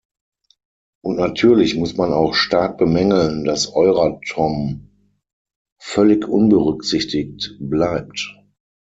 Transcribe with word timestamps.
Und 1.03 1.17
natürlich 1.17 1.75
muss 1.75 1.95
man 1.95 2.11
auch 2.11 2.33
stark 2.33 2.79
bemängeln, 2.79 3.43
dass 3.45 3.71
Euratom 3.75 4.89
völlig 5.79 6.27
unberücksichtigt 6.27 7.55
bleibt. 7.59 8.35